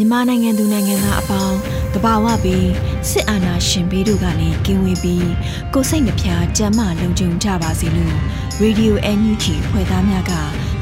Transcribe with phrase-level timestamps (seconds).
[0.00, 1.58] မြန်မာနိုင်ငံသူနိုင်ငံသားအပေါင်း
[1.94, 2.70] တဘာဝပြီး
[3.10, 5.30] စစ်အာဏာရှင်ဘေးတို့ကနေကင်းဝေးပြီး
[5.74, 8.16] ကိုစိတ်နှဖျားကြမ်းမှလုံခြုံကြပါစေလို့
[8.62, 10.32] Radio NUG ဖွဲ့သားများက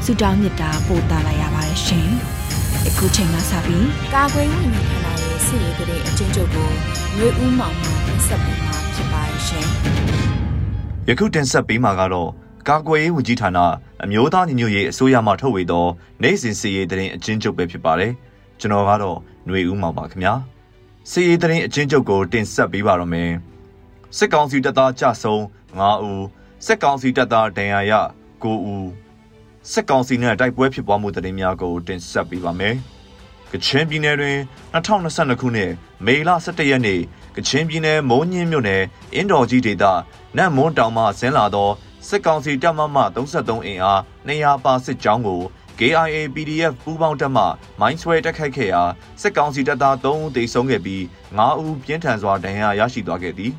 [0.05, 2.09] ဆုတောင်းမေတ္တာပို့သလာရပါတယ်ရှင်။
[2.87, 6.69] အခုချိန်ကစပြီးကာကွယ်ဝင်နေထိုင်လာတဲ့စစ်ရေးကလေးအချင်းချုပ်ကို
[7.17, 9.65] မျိုးဦးမောင်မှတင်ဆက်ပေးမှာဖြစ်ပါတယ်ရှင်။
[11.09, 12.29] ယခုတင်ဆက်ပေးမှာကတော့
[12.69, 13.59] ကာကွယ်ရေးဝန်ကြီးဌာန
[14.03, 15.85] အမျိုးသားညီညွတ်ရေးအစိုးရမှထုတ်ဝေသော
[16.21, 18.13] နိုင်စဉ်စီရေးတရင်အချင်းချုပ်ပဲဖြစ်ပါတယ်။
[18.59, 20.33] ကျွန်တော်ကတော့ຫນွေဦးမောင်ပါခင်ဗျာ
[21.09, 23.31] စီရေးသတင်းအချင်းချုပ်ကိုတင်ဆက်ပေးပါတော့မယ်
[24.17, 25.41] စစ်ကောင်စီတပ်သားကြဆုံး
[25.79, 26.23] 9ဦး
[26.65, 27.93] စစ်ကောင်စီတပ်သားဒဏ်ရာရ
[28.43, 28.89] 9ဦး
[29.71, 32.75] စစ်ကောင်စီနဲ့တိုက်ပွဲဖြစ်ပွားမှုသတင်းများကိုတင်ဆက်ပေးပါမယ်
[33.51, 34.37] ကချင်ပြည်နယ်တွင်
[34.73, 35.71] 2022ခုနှစ်
[36.05, 36.99] မေလ17ရက်နေ့
[37.35, 39.83] ကချင်ပြည်နယ်မုံညင်းမြို့နယ်အင်းတော်ကြီးဒေသ
[40.37, 41.69] နတ်မွန်းတောင်မှဆင်းလာသော
[42.07, 45.41] စစ်ကောင်စီတပ်မမ33အင်အား200ပါစစ်ကြောင်းကို
[45.79, 47.43] KIA PDF ပူးပေါင်းတပ်မှ
[47.79, 48.81] မိုင်းဆွဲတိုက်ခိုက်ခဲ့ရာ
[49.21, 51.01] စစ်ကောင်စီတပ်သား3ဦးသေဆုံးခဲ့ပြီး
[51.37, 53.51] 9ဦးပြင်းထန်စွာဒဏ်ရာရရှိသွားခဲ့သည်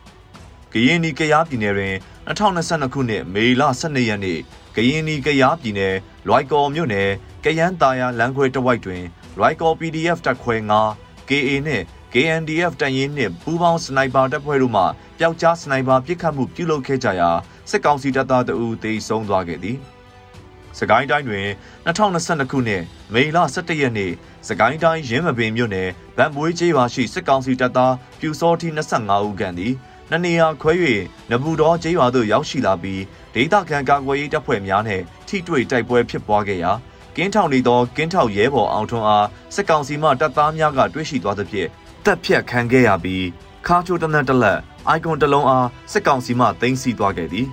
[0.72, 1.94] ။ကရင်နီကရားပြည်နယ်တွင်
[2.28, 4.40] 2022ခုနှစ်မေလ12ရက်နေ့
[4.76, 5.94] ကရင်နီကရားပြည်နယ်
[6.26, 7.10] လွိုက်ကော်မြို့နယ်
[7.44, 9.02] ကယန်းတာယာလမ်းခွဲတဝိုက်တွင်
[9.38, 10.56] လွိုက်ကော် PDF တပ်ခွဲ
[10.92, 14.84] 9 KA နှင့် KNDF တရင်နှင့်ပူးပေါင်းစနိုက်ပါတပ်ဖွဲ့တို့မှ
[15.18, 17.30] ပျောက်ကြားစနိုက်ပါပစ်ခတ်မှုပြုလုပ်ခဲ့ကြရာ
[17.70, 19.78] စစ်ကောင်စီတပ်သားတအူသေဆုံးသွားခဲ့သည်။
[20.78, 21.48] စကိုင်းတိုင်းတွင်
[21.86, 22.82] 2022ခုနှစ်
[23.14, 24.12] မေလ17ရက်နေ့
[24.48, 29.74] စကိုင်းတိုင်းရင်းမပင်မြို့နယ်ဗန်မွေးကျေးရွာရှိစစ်ကောင်စီတပ်သားပြူစောတီ25ဦးခန့်သည်
[30.10, 30.72] နနေရခွဲ၍
[31.30, 33.02] နဘူတော်ကျေးရွာသို့ရောက်ရှိလာပြီး
[33.34, 36.72] ဒေသခံကာကွယ်ရေးတပ်ဖွဲ့များနှင့်ထိတွေ့တိုက်ပွဲဖြစ်ပွားခဲ့ရာ
[37.16, 41.68] ကင်းထောင်နေသောကင်းထောက်ရဲဘော်အောင်ထွန်းအားစစ်ကောင်စီမှတပ်သားများကတွေ့ရှိသွားသဖြင့်
[42.04, 43.24] တပ်ဖြတ်ခံခဲ့ရပြီး
[43.66, 47.48] ခါချိုတနက်တလက်အိုင်ကွန်တလုံးအားစစ်ကောင်စီမှသိမ်းဆည်းသွားခဲ့သည်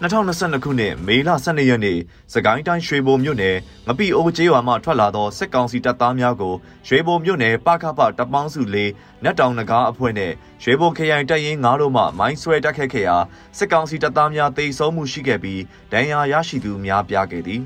[0.00, 1.98] 2022ခုနှစ်မေလ12ရက်နေ့
[2.32, 3.56] စကိုင်းတိုင်းရွှေဘုံမြို့နယ်
[3.86, 6.54] ငပိအိုးကျေးရွာမှထွက်လာသောစစ်ကောင်စီတပ်သားများကို
[6.88, 8.90] ရွှေဘုံမြို့နယ်ပခပတပောင်းစုလေး
[9.24, 13.16] နတ်တောင်နဂါအဖွဲ့နဲ့ရွှေဘုံခရိုင်တပ်ရင်း9တို့မှမိုင်းဆွဲတိုက်ခတ်ခဲ့ရာ
[13.58, 15.60] စစ်ကောင်စီတပ်သားများတိတ်ဆုံးမှုရှိခဲ့ပြီး
[15.92, 17.62] ဒဏ်ရာရရှိသူများပြားခဲ့သည်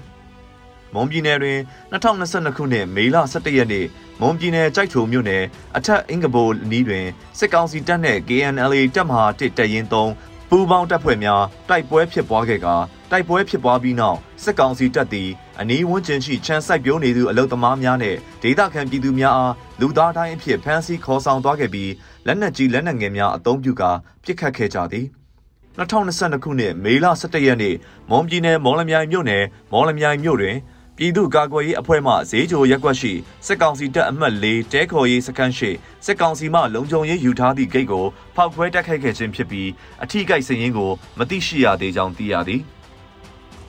[0.94, 1.59] မွန်ပြည်နယ်တွင်
[1.93, 3.87] 2022ခုနှစ်မေလ17ရက်နေ့
[4.21, 5.44] မွန်ပြည်နယ်ကြိုက်ထုံမြို့နယ်
[5.77, 7.06] အထက်အင်္ဂဘိုနီးတွင်
[7.39, 12.75] စစ်ကောင်စီတပ်နှင့် KNLA တပ်မဟာ1တပ်ရင်း3 ပူးပေါင်းတပ်ဖွဲ့များတိုက်ပွဲဖြစ်ပွားခဲ့ကာ
[13.11, 21.91] တိုက်ပွဲဖြစ်ပွားပြီးနောက်စစ်ကောင်စီတပ်သည်အနီးဝန်းကျင်ရှိချမ်းစိုက်ပျိုးနေသူအလုသမားများနဲ့ဒေသခံပြည်သူများအားလူသားတိုင်းအဖြစ်ဖမ်းဆီးခေါ်ဆောင်သွားခဲ့ပြီး
[22.27, 23.91] လက်နက်ကြီးလက်နက်ငယ်များအုံပြုကာ
[24.25, 25.07] ပစ်ခတ်ခဲ့ကြသည်
[25.79, 27.75] 2022ခုနှစ်မေလ17ရက်နေ့
[28.11, 30.57] မွန်ပြည်နယ်မော်လမြိုင်မြို့နယ်မော်လမြိုင်မြို့တွင်
[30.99, 33.12] ပြည်သူ့ကာကွယ်ရေးအဖွဲ့မှဈေးချိုရက်ကွက်ရှိ
[33.47, 35.71] စစ်ကောင်စီတပ်အမှတ်၄တဲခေါ်ရေးစခန်းရှိ
[36.05, 38.05] စစ်ကောင်စီမှလုံခြုံရေးယူထားသည့်ဂိတ်ကို
[38.37, 39.69] ဖောက်ခွဲတိုက်ခိုက်ခဲ့ခြင်းဖြစ်ပြီး
[40.03, 42.62] အထိကိစ္စရင်းကိုမသိရှိရသေးကြောင်းသိရသည်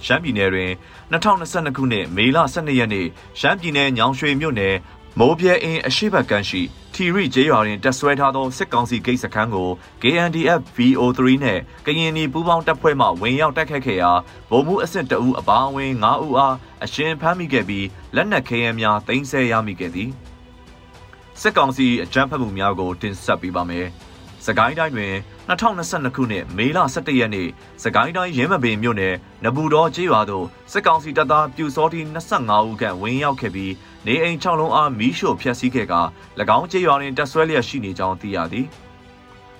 [0.06, 0.72] ရှမ်းပြည်နယ်တွင်
[1.12, 3.08] 2022ခုနှစ်မေလ12ရက်နေ့
[3.40, 4.76] ရှမ်းပြည်နယ်ညောင်ရွှေမြို့နယ်
[5.20, 6.62] မိုးပြဲအင်းအရှိဘက်ကန်းရှိ
[6.94, 9.70] ထီရီကျေးရွာတွင်တက်ဆွဲထားသောစစ်ကောင်စီဂိတ်စခန်းကို
[10.02, 14.12] KNDF VO3 နဲ့ကရင်နီပူးပေါင်းတပ်ဖွဲ့မှဝင်ရောက်တိုက်ခတ်ခဲ့ရာ
[14.50, 20.10] ဗိုလ်မှူးအဆင့်တအူးအပါအဝင်9ဦးအားအရှင်ဖမ်းမိခဲ့ပြီးလက်နက်ခဲယမ်းများသိမ်းဆည်းရမိခဲ့သည်
[21.42, 23.88] စစ်ကောင်စီအကြမ်းဖက်မှုများကိုတင်ဆက်ပေးပါမယ်။
[24.46, 25.14] စကိုင်းတိုင်းတွင်
[25.50, 27.48] 2022ခုနှစ်မေလ17ရက်နေ့
[27.84, 32.02] စကိုင်းတိုင်းရင်းမပင်မြို့နယ်နဘူးတော်ကျေးရွာသို့စစ်ကောင်စီတပ်သားပြူစောတီ
[32.34, 33.72] 25ဦးခန့်ဝင်ရောက်ခဲ့ပြီး
[34.08, 35.96] နေအိမ်6လုံးအားမီးရှို့ဖျက်ဆီးခဲ့က၎
[36.58, 38.68] င်းကျေးရွာတွင်တပ်ဆွဲလျက်ရှိနေကြောင်းသိရသည်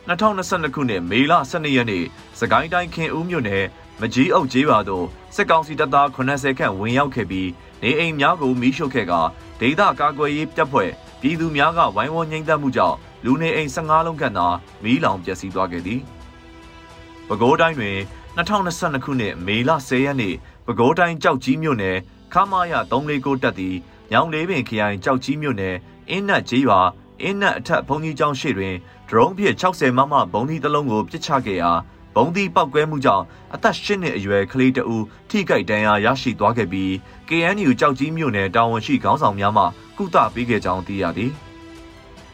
[0.08, 2.04] 2022ခုနှစ်မေလ12ရက်နေ့
[2.40, 3.66] စကိုင်းတိုင်းခင်ဦးမြို့နယ်
[4.02, 5.06] မကြီးအုပ်ကျေးရွာသို့
[5.36, 7.50] စစ်ကောင်စီတပ်သား80ခန့်ဝင်ရောက်ခဲ့ပြီး
[7.82, 9.14] နေအိမ်များကိုမီးရှို့ခဲ့က
[9.60, 10.90] ဒေသကာကွယ်ရေးတပ်ဖွဲ့
[11.22, 14.48] ပြည်သူများကဝိုင်းဝန်းငိမ့်သက်မှုကြောင့်လူနေအိမ်15လုံးခန့်သာ
[14.84, 16.02] မီးလောင်ပျက်စီးသွားခဲ့သည်။
[17.28, 17.98] ပဲခူးတိုင်းတွင်
[18.38, 21.98] 2022ခုနှစ်မေလ10ရက်နေ့ပဲခူးတိုင်းကြောက်ကြီးမြို့နယ်
[22.34, 23.76] ခမာယ349တက်သည်
[24.12, 25.76] ညောင်လေးပင်ခရိုင်ကြောက်ကြီးမြို့နယ်
[26.10, 26.80] အင်းနတ်ကျေးရွာ
[27.22, 28.76] အင်းနတ်အထက်ဘုံကြီးကျောင်းရှိတွင်
[29.10, 31.72] ဒရုန်းဖြင့်60မမဘုံဒီတစ်လုံးကိုပစ်ချခဲ့ရာ
[32.16, 36.92] ဘုံဒီပောက်ကွဲမှုကြောင့်အသက်၈နှစ်အရွယ်ကလေးတဦးထိခိုက်ဒဏ်ရာရရှိသွားခဲ့ပြီး
[37.30, 39.64] KNU ကြောက်ကြီးမြို့နယ်တာဝန်ရှိခေါင်းဆောင်များမှ
[39.98, 41.32] ကုသပေးခဲ့ကြောင်းသိရသည်။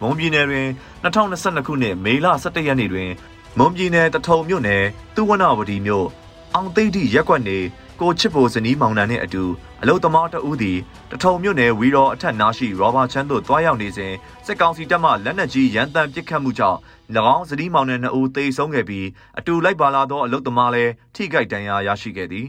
[0.02, 0.68] မွန်ပြည်နယ်တွင်
[1.04, 3.10] 2022ခုနှစ်မေလ17ရက်နေ့တွင်
[3.58, 4.84] မွန်ပြည်နယ်တထုံမြို့နယ်
[5.16, 6.08] သူဝနဝတီမြို့
[6.54, 7.58] အောင်သိတိရက်ကွက်နေ
[8.01, 9.44] ကိုချစ်ဖို့ဇနီးမောင်နှံနှင့်အတူ
[9.81, 10.77] အလုသမားတဦးသည်
[11.12, 14.13] တထုံမြို့နယ်ဝီရောအထက်နားရှိရောဘာချမ်းသို့တွားရောက်နေစဉ်
[14.45, 16.80] စစ်ကောင်စီတပ်မှလက်နက်ကြီးရန်တမ်းပစ်ခတ်မှုကြောင့်၎
[17.36, 19.07] င်းဇနီးမောင်နှံနှစ်ဦးသေဆုံးခဲ့ပြီး
[19.39, 22.45] အတူလိုက်ပါလာသောအလုသမားလည်းထိခိုက်ဒဏ်ရာရရှိခဲ့သည်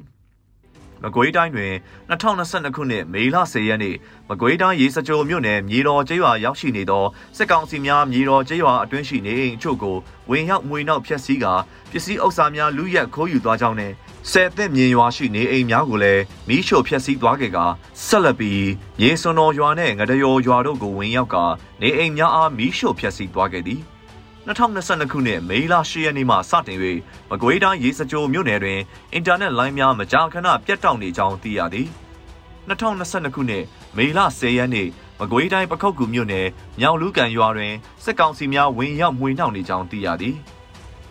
[1.04, 1.72] မကွေးတိုင်းတွင်
[2.10, 3.96] 2022ခုနှစ်မေလ10ရက်နေ့
[4.28, 7.04] မကွေးတိုင်းရေစကြိုမြို့နယ်မြေတော်ကျေးရွာရောက်ရှိနေသော
[7.36, 9.96] စစ်ကောင်စီများမြေတော်ကျေးရွာအတွင်းရှိနေအိမ်အချို့ကို
[10.30, 11.54] ဝင်ရောက်မွေနှောက်ဖျက်ဆီးကာ
[11.90, 13.92] ပစ္စည်းဥစ္စာများလူရက်ခိုးယူသွားကြောင်းနဲ့
[14.30, 17.58] ဆယ်သက်မြင်ရွာရှိနေအိမ်များကိုလည်းမီးရှို့ဖျက်ဆီးသွားခဲ့က
[18.06, 18.66] ဆက်လက်ပြီး
[19.00, 21.44] မြေစွန်တော်ရွာနဲ့ငဒယောရွာတို့ကိုဝင်ရောက်ကာ
[21.80, 23.80] နေအိမ်များအားမီးရှို့ဖျက်ဆီးသွားခဲ့သည်
[24.46, 26.78] 2022ခုနှစ်မေလ10ရက်နေ့မှစတင်၍
[27.30, 28.80] မကွေးတိုင်းရေစကြိုမြို့နယ်တွင်
[29.12, 31.88] အင်တာနက်လိုင်းများမကြာခဏပြတ်တောက်နေကြောင်းသိရသည်
[32.68, 33.64] 2022ခုနှစ်
[33.96, 34.88] မေလ10ရက်နေ့
[35.20, 36.46] မကွေးတိုင်းပခုတ်ကူမြို့နယ်
[36.80, 37.74] မြောင်လူကန်ရွာတွင်
[38.04, 40.36] စစ်ကောင်စီများဝင်ရောက်မှွေနှောက်နေကြောင်းသိရသည်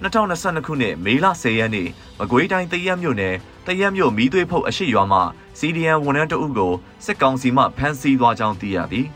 [0.02, 1.88] 2022ခုနှစ်မေလ10ရက်နေ့
[2.20, 3.36] မကွေးတိုင်းတရက်မြို့နယ်
[3.68, 5.22] တရက်မြို့မီးသွေးဖုတ်အရှိရွာမှ
[5.60, 6.74] CDN ဝန်ထမ်းတအုပ်ကို
[7.06, 9.08] စစ်ကောင်စီမှဖမ်းဆီးသွားကြောင်းသိရသည်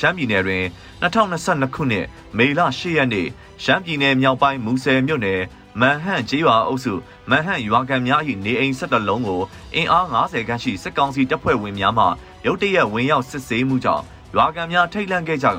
[0.00, 0.64] ရှမ်းပြည်နယ်တွင်
[1.02, 2.06] 2022ခုနှစ်
[2.38, 3.28] မေလ10ရက်နေ့
[3.64, 5.40] ရှမ်းပြည်နယ်မြောက်ပိုင်းမူဆယ်မြို့နယ်
[5.80, 6.94] မန်ဟန်ကျေးရွာအုပ်စု
[7.30, 9.40] မန်ဟန်ရွာကန်များ၏နေအိမ်၁၁လုံးကို
[9.74, 12.04] အင်အား90ခန်းရှိစစ်ကောင်စီတပ်ဖွဲ့ဝင်များမှ
[12.46, 14.04] ရုတ်တရက်ဝင်ရောက်စစ်ဆေးမှုကြောင့်
[14.34, 15.50] ရွာကန်များထိတ်လန့်ခဲ့ကြက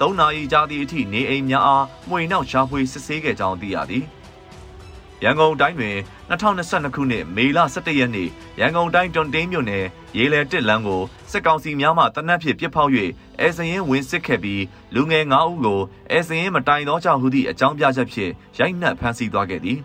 [0.00, 4.04] ၃နာရီကြာသည့်အထိနေအိမ်များအားမှွေနှောက်ရှာဖွေစစ်ဆေးခဲ့ကြောင်းသိရသည်
[5.24, 5.96] ရန်ကုန်တိုင်းတွင်
[6.30, 8.28] 2022ခုနှစ်မေလ17ရက်နေ့
[8.60, 9.84] ရန်ကုန်တိုင်းတွန်တင်းမြို့နယ်
[10.16, 12.90] ရေလယ်တစ်လမ်းကိုစစ်ကောင်စီများမှတနက်ဖြန်ပြစ်ဖောက်၍
[13.40, 14.62] အဲစရင်ဝင်စစ်ခဲ့ပြီး
[14.94, 15.80] လူငယ်9ဦးကို
[16.10, 19.78] အဲစရင်မတိုင်သောကြောင့်ဟူသည့်အကြောင်းပြချက်ဖြင့်ရိုက်နှက်ဖမ်းဆီးသွားခဲ့သည်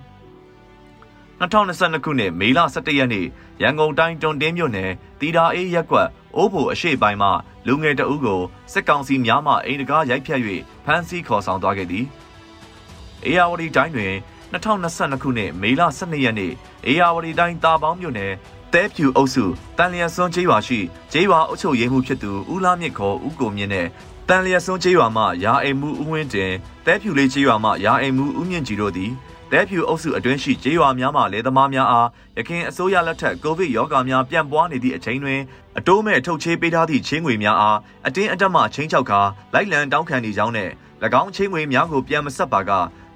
[1.39, 3.25] 2022ခုနှစ်မေလ17ရက်နေ့
[3.61, 7.29] ရန်ကုန်တိုင်းတွန်တင်းမြို့နယ်တီတာအေးရက်ကွက်အိုးဘိုအရှိပိုင်းမှ
[7.67, 8.41] လူငယ်တအုပ်ကို
[8.73, 10.41] စစ်ကောင်စီများမှအိမ်တကားရိုက်ဖြတ်၍
[10.85, 12.05] ဖမ်းဆီးခေါ်ဆောင်သွားခဲ့သည်။
[13.25, 14.13] အေယာဝတီတိုင်းတွင်
[14.53, 16.51] 2022ခုနှစ်မေလ12ရက်နေ့
[16.87, 18.31] အေယာဝတီတိုင်းတာပေါင်းမြို့နယ်
[18.73, 19.45] တဲဖြူအုပ်စု
[19.77, 20.79] တန်လျက်စွန်းကျေးရွာရှိ
[21.11, 23.87] ကျေးရွာအုပ်ချုပ်ရေးမှူးဖြစ်သူဦးလာမြင့်ခေါ်ဦးကိုမြင့်နဲ့
[24.29, 26.51] တန်လျက်စွန်းကျေးရွာမှရာအိမ်မှုဦးဝင်းတင်
[26.85, 29.11] တဲဖြူလေးကျေးရွာမှရာအိမ်မှုဦးမြင့်ကြည်တို့သည်
[29.51, 32.07] တဲဖြူအုပ်စုအတွင်းရှိကျေးရွာများမှလယ်သမားများအား
[32.37, 35.39] ရခင်အစိုးရလက်ထက်ကိုဗစ်ရောဂါများပြန့်ပွားနေသည့်အချိန်တွင်
[35.77, 37.77] အတိုးမဲ့ထုတ်ချေးပေးထားသည့်ချင်းငွေများအား
[38.07, 39.21] အတင်းအဓမ္မချင်းချောက်ကာ
[39.53, 40.69] လိုက်လံတောင်းခံနေကြောင်းနဲ့၎
[41.21, 42.71] င်းချင်းငွေများကိုပြန်မဆက်ပါက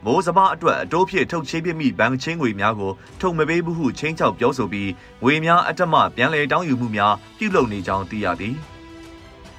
[0.10, 4.90] မိုးစဘာအတွက်အတိုးဖြစ်ထုတ်ချေးပြမိဘဏ်ချင်းငွေများကိုထုတ်မပေးဘူးဟုချင်းချောက်ပြောဆိုပြီး
[5.24, 8.56] ငွေများအတ္တမပြန်လည်တောင်းယူမှုများပြုလုပ်နေကြောင်းသိရသည်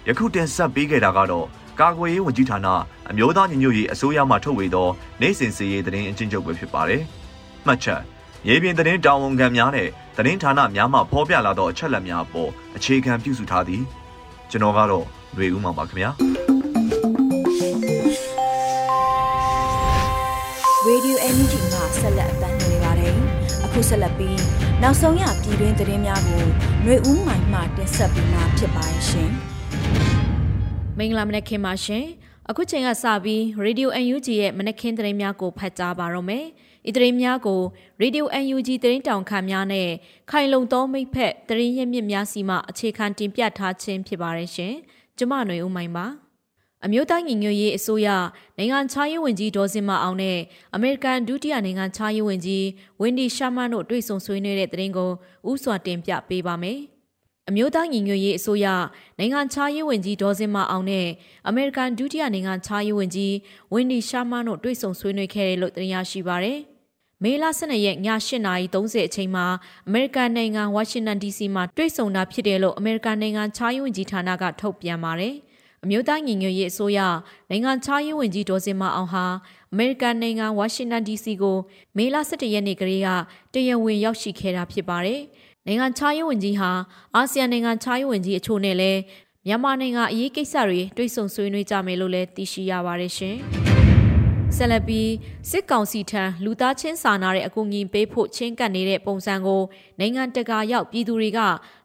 [0.09, 1.47] ယခုတင်ဆက်ပေးခဲ့တာကတော့
[1.81, 2.69] ကာကွယ်ရေးဝန်ကြီးဌာန
[3.11, 4.89] အမျိုးသားညီညွတ်ရေးအစိုးရမှထုတ်ဝေသော
[5.21, 7.03] နိုင်စင်စီရေးသတင်းအကျဉ်းချုပ်ပဲဖြစ်ပါတယ်။
[7.67, 8.01] မှတ်ချက်
[8.49, 13.83] ရေပြင်သတင်းတာဝန်ခံများနဲ့သတင်းဌာနများမှဖော်ပြလာသောအချက်အလက်များအပေါ်အခြေခံပြုစုထားသည်
[14.51, 15.05] ကျွန်တော်ကတော့
[15.35, 16.11] ຫນွေဦးမှာပါခင်ဗျာ။
[20.90, 23.16] Radio Energy မှာဆက်လက်အသံလွှင့်နေပါတယ်။
[23.66, 24.40] အခုဆက်လက်ပြီး
[24.82, 26.44] နောက်ဆုံးရပြည်တွင်းသတင်းများကို
[26.84, 29.30] ຫນွေဦးမိုင်မှတင်ဆက်ပေးမှာဖြစ်ပါရဲ့ရှင်။
[30.98, 32.06] မင်္ဂလာမနက်ခင်းပါရှင်။
[32.50, 36.46] အခုချိန်ကစပြီး Radio UNG ရဲ့မနက်ခင်းသတင်းများကိုဖတ်ကြားပါရမယ်။
[36.90, 37.62] ဤသတင်းများကို
[38.02, 39.90] Radio UNG သတင်းတောင်ခံများနဲ့
[40.32, 44.74] ခိုင်လုံသောမိဖက်သတင်းရင်းမြစ်များစီမှအခြေခံတင်ပြထားခြင်းဖြစ်ပါရဲ့ရှင်။
[45.18, 46.08] ကျမຫນွေဦးမိုင်ပါ။
[46.85, 48.09] အမျိုးသားညီညွတ်ရေးအစိုးရ
[48.59, 50.39] နိုင်ငံခြားရေးဝန်ကြီးဒေါ်စင်မအောင်နဲ့
[50.75, 52.65] အမေရိကန်ဒုတိယနိုင်ငံခြားရေးဝန်ကြီး
[53.01, 55.11] ဝင်းဒီရှာမန်တို့တွေ့ဆုံဆွေးနွေးတဲ့သတင်းကို
[55.51, 56.79] ဥစွာတင်ပြပေးပါမယ်။
[57.49, 58.67] အမျိုးသားညီညွတ်ရေးအစိုးရ
[59.19, 61.07] နိုင်ငံခြားရေးဝန်ကြီးဒေါ်စင်မအောင်နဲ့
[61.49, 63.35] အမေရိကန်ဒုတိယနိုင်ငံခြားရေးဝန်ကြီး
[63.73, 66.61] ဝင်းဒီရှာမန်တို့တွေ့ဆုံဆွေးနွေးခဲ့တယ်လို့သိရရှိပါရယ်။
[67.23, 69.47] မေလ12ရက်ည8:30အချိန်မှာ
[69.89, 75.35] အမေရိကန်နိုင်ငံဝါရှင်တန် DC မှာတွေ့ဆုံတာဖြစ်တယ်လို့အမေရိကန်နိုင်ငံခြားရေးဝန်ကြီးဌာနကထုတ်ပြန်ပါတယ်။
[75.85, 77.01] အမျိုးသားညီညွတ်ရေးအစိုးရ
[77.51, 79.25] နိုင်ငံခြားရေးဝန်ကြီးဒေါ်စင်မအောင်ဟာ
[79.73, 81.57] အမေရိကန်နိုင်ငံဝါရှင်တန် DC ကို
[81.97, 83.09] မေလ17ရက်နေ့ကလေးက
[83.53, 85.21] တရားဝင်ရောက်ရှိခဲ့တာဖြစ်ပါတယ်။
[85.67, 86.71] နိုင်ငံခြားရေးဝန်ကြီးဟာ
[87.15, 89.01] အာဆီယံနိုင်ငံခြားရေးဝန်ကြီးအချို့နဲ့လည်း
[89.47, 93.39] မြန်မာနိုင်ငံအရေးကိစ္စတွေတွေ့ဆုံဆွေးနွေးကြမယ်လို့လည်းသိရှိရပါတယ်ရှင်။
[94.59, 95.11] ဆက်လက်ပြီး
[95.51, 99.63] စစ်ကောင်စီထံလူသားချင်းစာနာတဲ့အကူအညီပေးဖို့ချင်းကပ်နေတဲ့ပုံစံကို
[99.99, 101.41] နိုင်ငံတကာရောက်ပြည်သူတွေက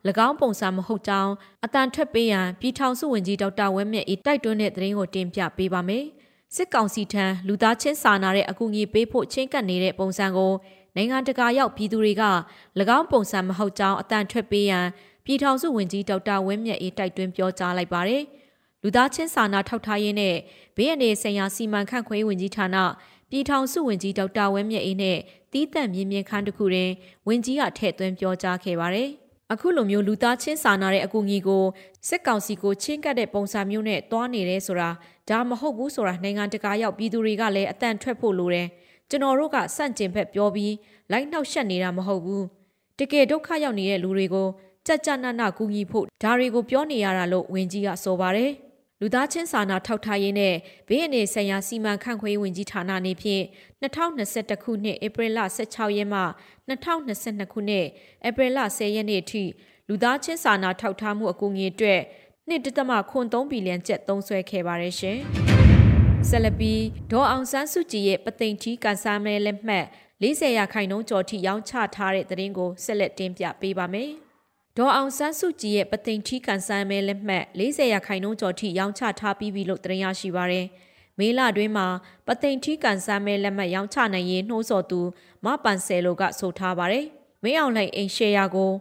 [0.27, 1.31] ၎င်းပုံစံမဟုတ်ကြောင်း
[1.65, 6.05] အတန်ထွက်ပေးရန်ပြည်ထောင်စုဝန်ကြီးဒေါက်တာဝဲမြတ်ဤတိုက်တွန်းတဲ့သတင်းကိုတင်ပြပေးပါမယ်။
[6.55, 10.53] စစ်ကောင်စီထံလူသားချင်းစာနာတဲ့အကူအညီပေးဖို့ချင်းကပ်နေတဲ့ပုံစံကို
[10.95, 12.23] နိုင်ငံတကာရောက်ပြည်သူတွေက၎
[12.97, 14.85] င်းပုံစံမဟုတ်ကြောင်းအတန်ထွက်ပေးရန်
[15.25, 18.23] ပြည်ထောင်စုဝန်ကြီးဒေါက်တာဝင်းမြတ်အေးတိုက်တွန်းပြောကြားလိုက်ပါတယ်။
[18.85, 20.35] လူသားချင်းစာနာထောက်ထားရေးနဲ့
[20.75, 22.77] ဘေးအန္တရာယ်ဆိုင်ရာစီမံခန့်ခွဲဝန်ကြီးဌာန
[23.29, 25.17] ပြည်ထောင်စုဝန်ကြီးဒေါက်တာဝင်းမြတ်အေးနဲ့
[25.51, 26.89] တီးသက်မြင့်မြင့်ခန်းတစ်ခုတွင်
[27.27, 29.09] ဝန်ကြီးကထည့်သွင်းပြောကြားခဲ့ပါတယ်။
[29.51, 31.63] အခုလိုမျိုးလူသားချင်းစာနာတဲ့အကူအညီကို
[32.07, 34.89] စစ်ကောင်စီကိုချင်းကပ်တဲ့ပုံစံမျိုးနဲ့တွားနေတယ်ဆိုတာ
[35.29, 38.67] ဒါမဟုတ်ဘူးဆိုတာနိုင်ငံတကာရောက်ပြည်သူတွေကလည်းအတန်ထွက်ဖို့လိုတယ်။
[39.09, 40.73] ကျွန်တော်တို့ကစန့်ကျင်ဘက်ပြောပြီး
[41.11, 42.43] လိုက်နှောက်ရှက်နေတာမဟုတ်ဘူး။
[42.99, 44.47] တကယ်ဒုက္ခရောက်နေတဲ့လူတွေကို
[44.87, 48.51] ကြက်ကြနနကူညီဖို့ဒါတွေကိုပြောနေရတာလို့ဝန်ကြီးကဆိုပါတယ်။
[49.05, 50.55] လူသားချင်းစာနာထောက်ထားရေးနဲ့
[50.87, 53.43] ဘေးအနေဆိုင်ရာစီမံခန့်ခွဲရေးဝန်ကြီးဌာနနေဖြင့်
[53.81, 56.21] 2021ခုနှစ်ဧပြီလ16ရက်မှ
[56.69, 57.85] 2022ခုနှစ်
[58.27, 59.43] ဧပြီလ10ရက်နေ့အထိ
[59.87, 62.01] လူသားချင်းစာနာထောက်ထားမှုအကူအညီအတွက်
[62.49, 65.17] 1.3ဘီလီယံကျပ်သုံးစွဲခဲ့ပါတယ်ရှင်။
[66.29, 69.85] ဆက်လက်ပြီးဒေါ်အောင်ဆန်းစုကြည်ရဲ့ပသိမ်ထီးကန်ဆာမဲလက်မှတ်
[70.21, 74.11] 40ရာခိုင်နှုန်းကျော်ထိရောင်းချထားတဲ့သတင်းကိုဆက်လက်တင်ပြပေးပါမယ်။
[74.77, 80.67] ဒေါ်အောင်ဆန်းစုကြည်ရဲ့ပသိမ်ထီးကန်ဆာမဲလက်မှတ်40ရာခိုင်နှုန်းကျော်ထိရောင်းချထားပြီးပြီလို့သတင်းရရှိပါရယ်။
[81.19, 81.87] မေလတွင်းမှာ
[82.27, 85.01] ပသိမ်ထီးကန်ဆာမဲလက်မှတ်ရောင်းချနိုင်ရေးနှိုးဆော်သူ
[85.45, 87.05] မပန်ဆယ်လိုကဆိုထားပါရယ်။
[87.43, 88.71] မင်းအောင်လှိုင်အိမ်ရှယ်ယာကို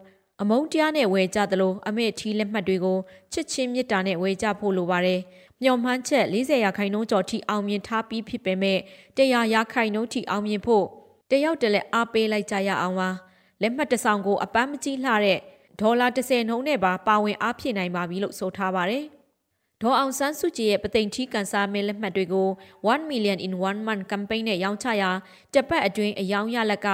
[0.40, 2.98] အမုန်းတရားနဲ့ဝယ်ကြသလိုအမေထီးလက်မှတ်တွေကို
[3.32, 5.20] ချစ်ချင်းမေတ္တာနဲ့ဝယ်ကြဖို့လိုပါတယ်။
[5.62, 8.78] မျော်မှန်းချက်40ရာခိုင်နှုန်းကျော်ထိအောင်မြင်ထားပြီးဖြစ်ပေမဲ့
[9.16, 10.84] 100ရာခိုင်နှုန်းထိအောင်မြင်ဖို့
[11.30, 13.10] တယောက်တလက်အားပေးလိုက်ကြရအောင်ပါ။
[13.62, 15.40] လက်မှတ်တစ်ဆောင်ကိုအပန်းမကြီးလှတဲ့
[15.82, 19.04] ဒေါ်လာ30နှုန်းနဲ့ပါပါဝင်အားဖြည့်နိုင်ပါပြီလို့ဆိုထားပါတယ်။
[19.82, 22.48] ဒေါ်အောင်ဆန်းစုကြည်ရဲ့ပသိမ်ထီးကန်ဆာမဲလက်မှတ်တွေကို
[22.92, 25.10] 1 million in 1 month campaign နဲ့ရောင်းချရာ
[25.54, 26.88] တစ်ပတ်အတွင်းအယောင်ရလက်က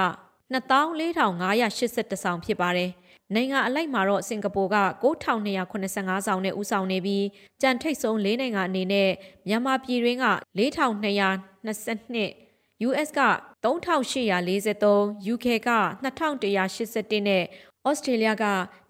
[0.54, 2.90] 24,582ဆောင်ဖြစ်ပါတယ်။
[3.34, 7.24] နိုင်ငံအလိုက်မှာတော့စင်ကာပူက9285ဆောင်နဲ့ဦးဆောင်နေပြီး
[7.62, 9.10] ကြံထိတ်ဆုံး၄နိုင်ငံအနေနဲ့
[9.48, 10.26] မြန်မာပြည်တွင်းက
[10.58, 12.48] 4222
[12.88, 13.20] US က
[13.64, 15.70] 3843 UK က
[16.04, 17.44] 2181နဲ့
[17.86, 18.32] ဩစတြေးလျက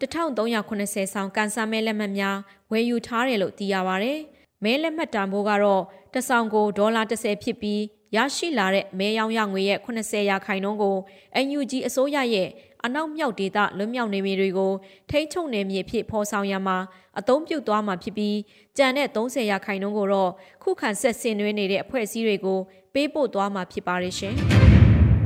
[0.01, 2.37] 1380ဆောင်ကန်ဆာမဲလက်မှတ်များ
[2.71, 4.13] ဝယ်ယူထားတယ်လို့သိရပါဗျ။
[4.63, 7.81] မဲလက်မှတ်တန်ဖိုးကတော့တဆောင်ကိုဒေါ်လာ30ဖြစ်ပြီး
[8.15, 10.97] ရရှိလာတဲ့မဲရောင်းရငွေရဲ့80ရာခိုင်နှုန်းကို
[11.45, 12.49] NUG အစိုးရရဲ့
[12.85, 14.73] အနောက်မြောက်ဒေသလွတ်မြောက်နေမြေတွေကို
[15.09, 16.77] ထိန်းချုပ်နေမြေဖြစ်ဖော်ဆောင်ရမှာ
[17.19, 18.37] အသုံးပြုသွားမှာဖြစ်ပြီး
[18.77, 20.31] ကြံတဲ့30ရာခိုင်နှုန်းကိုတော့
[20.63, 22.59] ခုခံဆက်ဆင်နွှဲနေတဲ့အဖွဲ့အစည်းတွေကို
[22.93, 24.35] ပေးပို့သွားမှာဖြစ်ပါရဲ့ရှင်။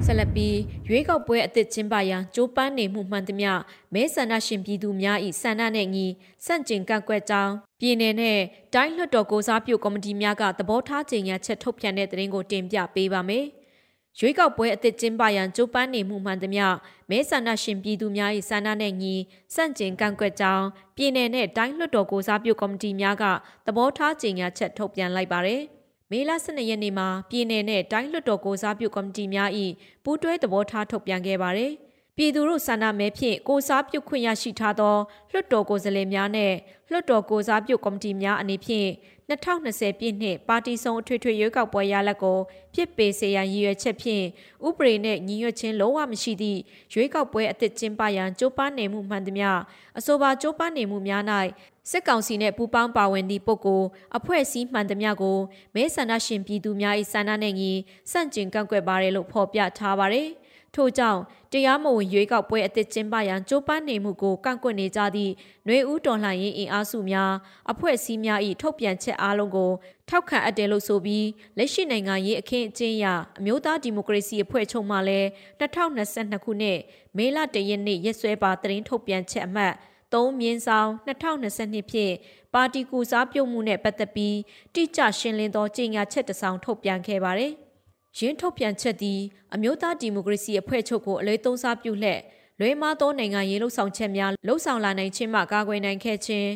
[0.08, 0.58] ဆက်လက်ပြီး
[0.88, 3.52] ရွေးကောက်ပွဲအသစ်ကျင်းပရန်ကြိုးပမ်းနေမှုမှန်သမျှ
[3.94, 6.06] မဲဆန္ဒရှင်ပြည်သူများ၏ဆန္ဒနဲ့ညီ
[6.46, 8.40] စန့်ကျင်ကန့်ကွက်ကြောင်းပြည်내နဲ့
[8.74, 13.46] တိုင်းလွှတ်တော်ကိုစားပြုကော်မတီများကသဘောထားကြေညာချက်ထုတ်ပြန်တဲ့သတင်းကိုတင်ပြပေးပါမယ်။
[14.20, 16.66] ရွေးကောက်ပွဲအသစ်ကျင်းပရန်ကြိုးပမ်းနေမှုမှန်သမျှ
[17.10, 19.16] မဲဆန္ဒရှင်ပြည်သူများ၏ဆန္ဒနဲ့ညီ
[19.56, 23.24] စန့်ကျင်ကန့်ကွက်ကြောင်းပြည်내နဲ့တိုင်းလွှတ်တော်ကိုစားပြုကော်မတီများက
[23.66, 25.64] သဘောထားကြေညာချက်ထုတ်ပြန်လိုက်ပါတယ်။
[26.14, 29.50] မေလ12ရက်နေ့မှာပြည်내နဲ့တိုင်းလွှတ်တော်ကိုစားပြုကော်မတီများ၏
[30.04, 31.72] ပူးတွဲသဘောထားထုတ်ပြန်ခဲ့ပါတယ်။
[32.18, 34.96] ပြည်သူတို့ဆန္ဒမဲဖြင့်ကိုစားပြုခွင့်ရရှိထားသော
[35.32, 36.54] လွှတ်တော်ကိုယ်စားလှယ်များနဲ့
[36.90, 38.90] လွှတ်တော်ကိုစားပြုကော်မတီများအနေဖြင့်
[39.30, 42.38] 2020ပြည့်နှစ်ပါတီစုံအထွေထွေရွေးကောက်ပွဲရလဒ်ကို
[42.74, 44.26] ပြစ်ပေးစေရန်ရည်ရွယ်ချက်ဖြင့်
[44.68, 46.60] ဥပဒေနဲ့ညီညွတ်ခြင်းလုံးဝမရှိသည့်
[46.94, 49.50] ရွေးကောက်ပွဲအသစ်ကျင်းပရန်ကြိုးပမ်းနေမှုမှန်သမျှ
[49.98, 51.24] အဆိုပါကြိုးပမ်းနေမှုများ၌
[51.90, 53.88] စစ်ကောင်စီနှင့်ပူးပေါင်းပါဝင်သည့်ပုဂ္ဂိုလ်
[54.18, 55.38] အဖွဲ့အစည်းမှန်သမျှကို
[55.76, 57.72] မဲဆန္ဒရှင်ပြည်သူများ၏ဆန္ဒနှင့်ညီ
[58.12, 60.30] စန့်ကျင်ကန့်ကွက်ပါရလို့ဖော်ပြထားပါသည်
[60.76, 61.22] ထို့ကြောင့်
[61.52, 65.32] တရားမဝင်ရွေးကောက်ပွဲအသစ်ကျင်းပရန်ကြိုးပမ်းနေမှုကိုကန့်ကွက်နေကြသည့်
[65.66, 67.32] ຫນွေဦးတော်လှန်ရေးအင်အားစုများ
[67.72, 69.72] အဖွဲ့အစည်းများ၏ထုတ်ပြန်ချက်အားလုံးကို
[70.10, 73.06] ထောက်ခံအပ်တယ်လို့ဆိုပြီးလက်ရှိနိုင်ငံရေးအခင်းအကျင်းအရ
[73.40, 75.28] အမျိုးသားဒီမိုကရေစီအဖွဲ့ချုပ်မှလည်း
[75.60, 76.80] 2022ခုနှစ်
[77.18, 79.74] မေလတရက်နေ့ရက်စွဲပါသတင်းထုတ်ပြန်ချက်အမှတ်
[80.14, 82.14] 3မြင်းဆောင်2022ဖြင့်
[82.54, 84.38] ပါတီကူစားပြုတ်မှုနဲ့ပတ်သက်ပြီး
[84.76, 87.52] တိကျရှင်းလင်းသောကြေညာချက်တစ်စောင်ထုတ်ပြန်ခဲ့ပါတယ်။
[88.18, 89.20] ရင်းထုတ်ပြန်ချက်သည်
[89.54, 92.20] အမျိုးသားဒီမိုကရေစီအဖွဲ့ချုပ်ကိုအလေးသုံးစားပြုလက်
[92.60, 96.50] လွဲမားသောနိုင်ငံရေးလှုပ်ဆောင်ချက်များလှုပ်ဆောင်လာနိုင်ခြင်းမှကာကွယ်နိုင်ခဲ့ခြင်း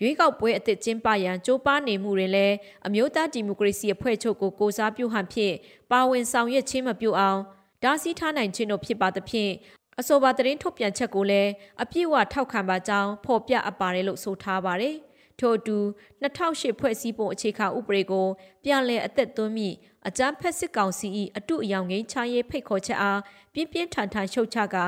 [0.00, 2.56] ရွေးကောက်ပွဲအသစ်ကျင်းပရန်ကြိုးပမ်းနေမှုတွေလည်း
[2.86, 5.54] အမျိုးသားဒီမိုကရေစီအဖွဲ့ချုပ်ကိုကိုစားပြုဟန်ဖြင့်
[5.90, 7.40] ပါဝင်ဆောင်ရွက်ခြင်းမပြုအောင်
[7.82, 9.52] ဒါစီထားနိုင်ခြင်းတို့ဖြစ်ပါသဖြင့်
[10.00, 11.50] အဆိုပါသတင်းထုတ်ပြန်ချက်ကိုလည်း
[11.82, 14.96] အပြည့်အဝထောက်ခံပါကြောင်းဖော်ပြအပ်ပါတယ်လို့ဆိုထားပါတယ်။
[15.40, 15.78] ထို့အတူ
[16.22, 18.26] 2008ဖွဲ့စည်းပုံအခြေခံဥပဒေကို
[18.64, 19.68] ပြန်လည်အသက်သွင်းမိ
[20.08, 23.20] အကြမ်းဖက်စစ်ကောင်စီ၏အတုအယောင်ငိမ်းချရေးဖိတ်ခေါ်ချက်အား
[23.54, 24.86] ပြင်းပြင်းထန်ထန်ရှုတ်ချကာ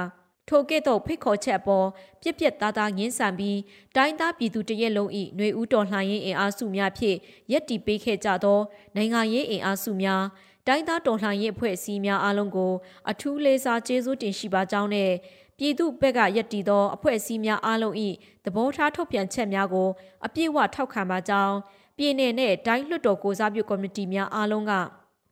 [0.48, 1.86] ထိုကဲ့သို့ဖိတ်ခေါ်ချက်အပေါ်
[2.22, 3.58] ပြက်ပြက်သားသားငင်းဆန်ပြီး
[3.96, 7.16] တိုင်းသားပြည်သူတရက်လုံး၏ຫນွေဦးတော်လှန်ရေးအင်အားစုများဖြင့်
[7.52, 8.60] ရက်တီပေးခဲ့ကြသော
[8.96, 10.22] နိုင်ငံရေးအင်အားစုများ
[10.68, 12.72] တိုင်းသားတော်လှန်ရေးအဖွဲ့အစည်းများအားလုံးကို
[13.10, 15.12] အထူးလေးစားကျေးဇူးတင်ရှိပါကြောင်းနဲ့
[15.58, 17.94] ပြည်သူ့ဘက်ကယက်တီသောအဖွဲ့အစည်းများအားလုံး၏
[18.44, 19.88] သဘောထားထုတ်ပြန်ချက်များကို
[20.26, 21.54] အပြည့်အဝထောက်ခံပါကြောင်း
[21.96, 24.72] ပြည်내နဲ့တိုင်းလွှတ်တော်ကိုစားပြုကော်မတီများအားလုံးက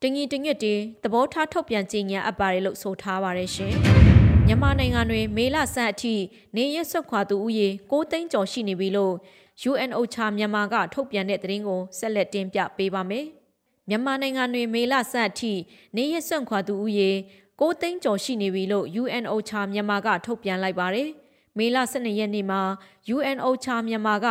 [0.03, 3.75] တငီတငွတ်တေသဘောထားထုတ်ပြန်ကြေညာအပ်ပါတယ်လို့ဆိုထားပါတယ်ရှင်။
[4.47, 6.15] မြန်မာနိုင်ငံတွင်မေလဆန်းအထိ
[6.57, 9.15] နေရဆွတ်ခွာသူဦးရေ6သိန်းကျော်ရှိနေပြီလို့
[9.71, 13.27] UNOCHA မြန်မာကထုတ်ပြန်တဲ့သတင်းကိုဆက်လက်တင်ပြပေးပါမယ်။
[13.89, 15.53] မြန်မာနိုင်ငံတွင်မေလဆန်းအထိ
[15.97, 17.11] နေရဆွတ်ခွာသူဦးရေ
[17.61, 21.09] 6သိန်းကျော်ရှိနေပြီလို့ UNOCHA မြန်မာကထုတ်ပြန်လိုက်ပါတယ်။
[21.59, 22.63] မေလ12ရက်နေ့မှာ
[23.15, 24.27] UNOCHA မြန်မာက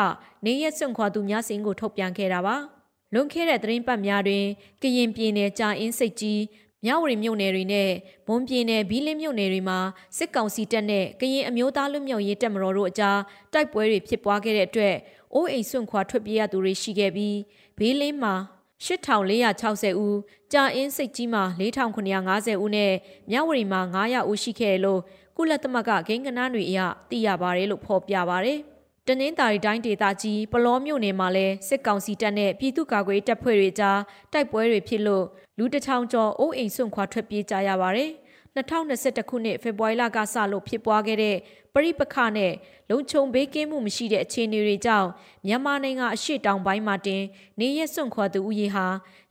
[0.45, 2.55] နေရဆွတ်ခွာသူများစင်ကိုထုတ်ပြန်ခဲ့တာပါ။
[3.13, 4.45] လွန်ခဲ့တဲ့သတင်းပတ်များတွင်
[4.81, 6.41] ကရင်ပြည်နယ်ကြာအင်းစိတ်ကြီး
[6.85, 7.91] မြဝတီမြို့နယ်တွေနဲ့
[8.27, 9.79] မွန်ပြည်နယ်ဘီလင်းမြို့နယ်တွေမှာ
[10.17, 13.19] စစ်ကောင်စီတပ်နဲ့ကရင်အမျိုးသားလူမျိုးရေးတပ်မတော်တို့အကြား
[13.53, 14.95] တိုက်ပွဲတွေဖြစ်ပွားခဲ့တဲ့အတွက်
[15.33, 17.37] အိုးအိမ်ဆွန့်ခွာထွက်ပြေးရသူတွေရှိခဲ့ပြီး
[17.77, 18.35] ဘီလင်းမှာ
[18.85, 20.17] 8460ဦး
[20.53, 22.93] ကြာအင်းစိတ်ကြီးမှာ4950ဦးနဲ့
[23.31, 25.01] မြဝတီမှာ900ဦးရှိခဲ့တယ်လို့
[25.37, 28.59] ကုလသမဂ္ဂဂိမ်းကနန်းတွေအရသိရပါတယ်လို့ဖော်ပြပါတယ်။
[29.07, 33.99] တနင်္သာရီတိုင်းဒေသကြီးပလောမြို့နယ်မှာလည်းစစ်ကောင်စီတပ်နဲ့ပြည်သူ့ကာကွယ်တပ်ဖွဲ့တွေကြား
[34.33, 35.25] တိုက်ပွဲတွေဖြစ်လို့
[35.57, 38.09] လူတထောင်ကျော်အိုးအိမ်ဆွန့်ခွာထွက်ပြေးကြရပါတယ်။
[38.55, 41.37] 2021ခုနှစ်ဖေဖော်ဝါရီလကစလို့ဖြစ်ပွားခဲ့တဲ့
[41.73, 42.53] ပရိပခနဲ့
[42.89, 45.09] လုံခြုံဘေးကင်းမှုမရှိတဲ့အခြေအနေတွေကြောင့်
[45.47, 47.23] မြန်မာနိုင်ငံအရှေ့တောင်ပိုင်းမှာတင်
[47.59, 48.85] နေရက်စွန့်ခွာသူဦးရေဟာ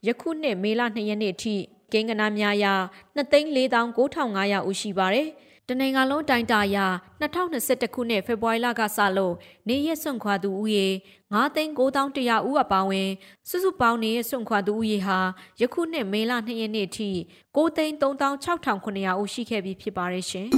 [0.07, 1.55] ယခုနှစ်မေလ2ရက်နေ့အထိ
[1.91, 2.73] ကိန်းဂဏန်းများရာ
[3.15, 5.27] 2,49500ဦးရှိပါတယ်။
[5.69, 6.77] တနိုင်ငံလုံးတိုင်းတာအရ
[7.21, 9.33] 2021ခုနှစ်ဖေဖော်ဝါရီလကစလို့
[9.67, 10.87] နေရက်စွန့်ခွာသူဦးရေ
[11.33, 13.09] 9,9100ဦးအပါအဝင်
[13.49, 15.19] စုစုပေါင်းနေရက်စွန့်ခွာသူဦးရေဟာ
[15.61, 17.09] ယခုနှစ်မေလ2ရက်နေ့ထိ
[17.55, 20.49] 9,36,900ဦးရှိခဲ့ပြီဖြစ်ပါတယ်ရှင်။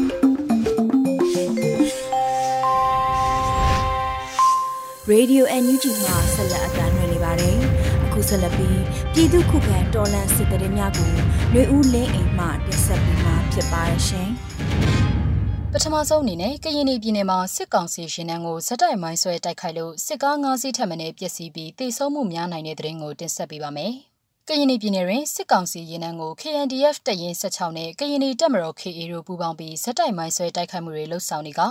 [5.11, 7.57] Radio NUG မှာဆက်လက်အသံလွှင့်နေပါတယ်။
[8.05, 8.81] အခုဆက်လက်ပြီး
[9.13, 11.11] ပြည်သူခုခံတော်လှန်စစ်တရေများကို
[11.53, 14.29] လူဦးလင်းအိမ်မှတင်ဆက်ပေးမှာ ဖြစ်ပါတယ်ရှင်။
[15.71, 23.93] ပထမဆုံးအနေနဲ့ကရင်ပြည်နယ်မှာစစ်ကောင်စီရှင်နန်းကိုဇက်တိုက်မိုင်းဆွဲတိုက်ခိုက်လို့စစ်ကား၅စီးထပ်မံပျက်စီးပြီးတိစုံမှုများနိုင်တဲ့တဲ့ရင်ကိုတင်ဆက်ပေးပါမယ်။
[24.47, 31.61] ကရင်ပြည်နယ်တွင်စစ်ကောင်စီရင်နန်းကို KNDF တပ်ရင်း16နဲ့ကရင်တပ်မတော် KA တို့ပူးပေါင်းပြီးဇက်တိုက်မိုင်းဆွဲတိုက်ခိုက်မှုတွေလှုပ်ဆောင်နေက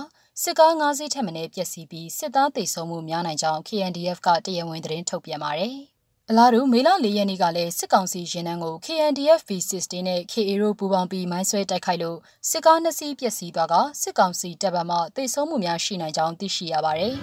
[0.42, 5.76] စစ်ကား၅စီးထပ်မံပျက်စီးပြီးစစ်သားတိစုံမှုများနိုင်ကြောင်း KNDF ကတရားဝင်သတင်းထုတ်ပြန်ပါတယ်။
[6.30, 12.18] အလားတူမေလ၄ရက်နေ့ကလည်းစစ်ကောင်စီရင်နှန်းကို KNDF V16 နဲ့ KA တို့ပူးပေါင်းပြီးမိုင်းဆွဲတိုက်ခိုက်လို့
[12.50, 17.14] စစ်ကားနှစ်စီးပျက်စီးသွားကစစ်ကောင်စီတပ်ဗမှတိတ်ဆုံးမှုများရှိနိုင်ကြောင်းသိရှိရပါတယ်။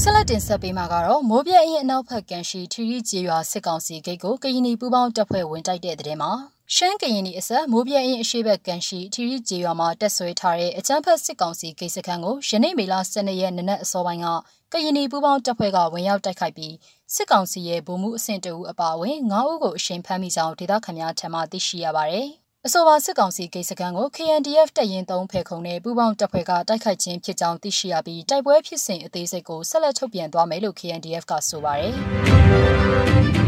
[0.00, 6.30] ဆက်လက်တင်ဆက်ပေးမှာကတော့မိုးပြဲအင်းအနောက်ဘက်ကန်ရှိထီရီကျေးရွာစစ်ကောင်စီဂိတ်ကိုကရင်နီပူးပေါင်းတပ်ဖွဲ့ဝင်တိုက်တဲ့တဲ့မှာ
[6.74, 14.26] ရှမ်းကရင်နီအစက်မိုးပြဲအင်းအရှိဘက်ကန်ရှိထီရီကျေးရွာမှာတက်ဆွဲထားတဲ့အကြမ်းဖက်စစ်ကောင်စီဂိတ်စခန်းကိုယနေ့မေလ12ရက်နေ့နက်အစောပိုင်းက
[14.72, 16.74] ကရင်နီပူးပေါင်းတပ်ဖွဲ့ကဝင်ရောက်တိုက်ခိုက်ပြီး
[17.14, 22.28] စစ်ကောင်စီရဲ့ဗိုလ်မှူးအဆင့်တအူအပါအဝင်9ဦးကိုအရှင်ဖမ်းမိကြောင်းဒေသခံများထံမှသိရှိရပါတယ်။
[22.66, 31.94] အဆိုပါစစ်ကောင်စီဂိတ်စခန်းကို KNDF တပ်ရင်း3ဖဲခုံနဲ့ပူးပေါင်းတပ်ဖွဲ့ကတိုက်ခိုက်ခြင်းဖြစ်ကြောင်းသိရှိရပြီးတိုက်ပွဲဖြစ်စဉ်အသေးစိတ်ကိုဆက်လက်ထုတ်ပြန်သွားမယ်လို့ KNDF ကဆိုပါတယ်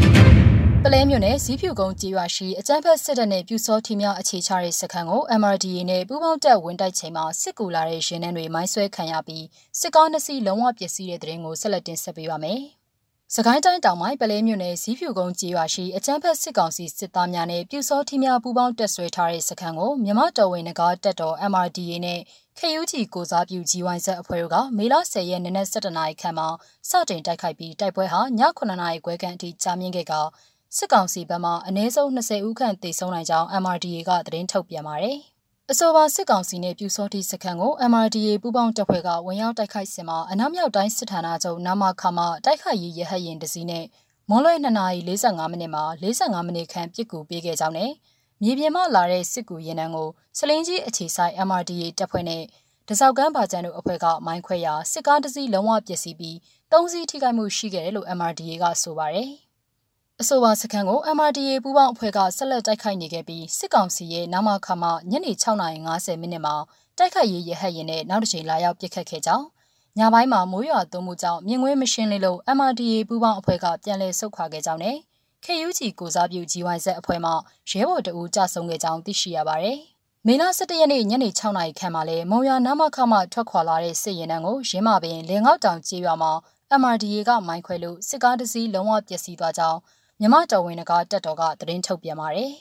[0.85, 9.45] ။ပလဲမြို့နယ်ဇီးဖြူကုန်းကြေးရွာရှိအကြမ်းဖက်စစ်တပ်နဲ့ပြူစောထီများအခြေချတဲ့စခန်းကို MRDA နဲ့ပူးပေါင်းတပ်ဝင်တိုက်ချိန်မှာစစ်ကူလာတဲ့ရင်နှန်းတွေမိုင်းဆွဲခံရပြီး
[9.79, 12.61] စစ်ကားနှစ်စီးလုံးဝပျက်စီးတဲ့တဲ့ရင်ကိုဆက်လက်တင်ဆက်ပေးပါမယ်။
[13.35, 22.19] စကိုင်းတိုင်းတောင်ပိုင်းပလဲမြို့နယ်ဇီးဖြူကုန်းကြေးရွာရှိအကြမ်းဖက်စစ်ကောင်စီစစ်သားများနဲ့ပြူစောထီများပူးပေါင်းတပ်ဆွဲထားတဲ့စခန်းကိုမြမတော်ဝင်နဂါတပ်တော် MRDA နဲ့
[22.59, 26.47] KUG ကိုစားပြု GYZ အဖွဲ့တို့ကမေလ10ရက်နေ့နက်7:00နာရီခန့်မှာ
[26.89, 30.13] စတင်တိုက်ခိုက်ပြီးတိုက်ပွဲဟာည9:00နာရီခွဲခန့်အထိကြာမြင့်ခဲ့က
[30.77, 35.17] စစ်ကောင်စီဘက်မှအနည်းဆုံး20ဦးခန့်သေဆုံးနိုင်ကြောင်း MRDA ကသတင်းထုတ်ပြန်ပါတယ်။
[35.71, 43.85] အဆိုပါစစ်ကောင်စီနဲ့ပြူစောတိစခန်းကို MRDA ပူးပေါင်းတပ်ဖွဲ့ကဝင်ရောက်တိုက်ခိုက်စဉ်မှာအနောက်မြောက်တိုင်းစစ်ဌာနချုပ်နာမခမတိုက်ခိုက်ရေးရဟတ်ရင်တစည်းနဲ့
[44.29, 47.91] မွန်လွဲ2နာရီ45မိနစ်မှာ45မိနစ်ခန့်ပြစ်ကူပေးခဲ့ကြောင်းနဲ့
[48.41, 52.43] မြေပြင်မှလာတဲ့စစ်ကူရင်နှန်းကိုစလင်းကြီးအခြေဆိုင် MRDA တပ်ဖွဲ့နဲ့
[52.89, 56.35] တစောက်ကမ်းပါကျန်တို့အဖွဲ့ကမိုင်းခွဲရာစစ်ကားတစ်စီးလုံးဝပျက်စီးပြီး
[56.71, 59.31] ၃စီးထိခိုက်မှုရှိခဲ့တယ်လို့ MRDA ကဆိုပါတယ်။
[60.23, 66.55] အဆိုပါစခန်းကို MRDA ပူးပေါင်းအဖွဲ့ကဆက်လက်တိုက်ခိုက်နေခဲ့ပြီးစစ်ကောင်စီရဲ့နာမခမညနေ6:50မိနစ်မှာ
[66.97, 69.45] တိုက်ခိုက်ရေးရဟတ်ရင်နဲ့နောက်တစ်ချိန်လာရောက်ပစ်ခတ်ခဲ့ကြောင်း
[69.97, 74.97] ညပိုင်းမှာမိုးရွာသွန်းမှုကြောင့်မြင်ကွင်းမရှင်းလေးလို့ MRDA ပူးပေါင်းအဖွဲ့ကပြန်လည်ဆုတ်ခွာခဲ့ကြောင်းနဲ့
[75.45, 77.31] KUG ကိုစားပြု GYZ အဖွဲ့မှ
[77.69, 79.77] ရဲဘော်တအူးကြဆုံခဲ့ကြောင်းသိရှိရပါတယ်။
[80.27, 86.31] မေလ17ရက်နေ့ညနေ6နာရီခန့်မှာလဲမုံရွာနာမခမထွက်ခွာလာတဲ့စစ်ရင်တန်းကိုရင်းမပင်လင်ငေါတောင်ကျေးရွာမှာ
[86.81, 89.79] MRDA ကမိုင်းခွဲလို့စစ်ကားတစ်စီးလုံးဝပျက်စီးသွားကြောင်း
[90.21, 92.53] မြမတော်ဝင်ကတက်တော်ကသတင်းထုတ်ပြန်ပါတယ်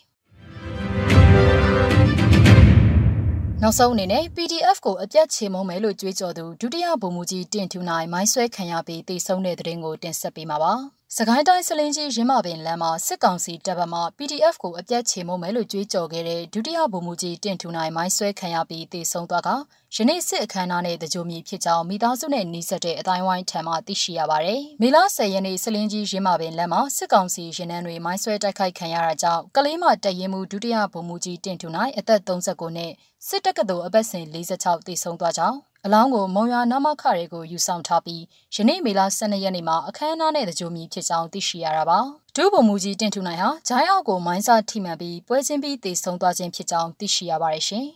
[3.63, 10.73] နောက်ဆုံးအနေနဲ့ PDF ကိုအပြတ်ချေမုံမယ်လို့ကြွေးကြော်သူဒုတိယဗိုလ်မှူးကြီးတင်ထူနိုင်မိုင်းဆွဲခံရပြီးတိတ်ဆုံးတဲ့တဲ့ရင်ကိုတင်ဆက်ပေးမှာပါ
[11.17, 19.49] စကိုင်းတိုင်းစလင်းကြီးရင်းမပင်လမ်းမှာစစ်ကောင်စီတပ်ဗမာ PDF ကိုအပြတ်ချေမှုမယ်လို့ကြွေးကြော်ခဲ့တဲ့ဒုတိယဗိုလ်မှူးကြီးတင့်ထူနိုင်မိုင်းဆွဲခံရပြီးတေဆုံးသွားက
[19.97, 32.93] ယနေ့စစ်အခမ်းအနားနဲ့တကြိုမြည်ဖြစ်ကြောင်းမိသားစုနဲ့နှီးဆက်တဲ့အတိုင်းဝိုင်းထံမှသိရှိရပါတယ်။မေလ10ရက်နေ့စလင်းကြီးရင်းမပင်လမ်းမှာစစ်ကောင်စီရင်နှန်းတွေမိုင်းဆွဲတိုက်ခိုက်ခံရတာကြောင့်ကလေးမတရင်မှုဒုတိယဗိုလ်မှူးကြီးတင့်ထူနိုင်အသက်39နှစ်
[33.29, 38.23] စစ်တပ်ကတော်အပတ်စဉ်46တေဆုံးသွားကြောင်း အလောင်းကိုမုံရွာနမခတွေကိုယူဆောင်ထားပြီး
[38.55, 41.99] ယနေ့မေလ12ရက်နေ့မှာအခမ်းအနားနဲ့တကြိုမြည်ဖြစ်ကြောင်းသိရှိရတာပါ
[42.37, 47.87] ဒုဗိုလ်မှူးကြီးတင်ထူနိုင်ဟာဂျိုင်းအောက်ကိုမိုင်းစာထိမှန်ပြီးပွဲချင်းပြီးတေဆုံးသွားခြင်းဖြစ်ကြောင်းသိရှိရပါတယ်ရှင်